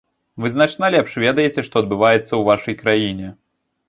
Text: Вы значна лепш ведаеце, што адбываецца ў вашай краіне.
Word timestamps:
Вы 0.43 0.49
значна 0.53 0.87
лепш 0.95 1.11
ведаеце, 1.23 1.63
што 1.67 1.83
адбываецца 1.85 2.23
ў 2.35 2.41
вашай 2.49 2.79
краіне. 2.81 3.29